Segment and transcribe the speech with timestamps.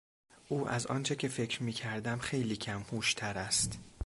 [0.49, 3.79] او از آنچه که فکر میکردم خیلی کم هوشتر است.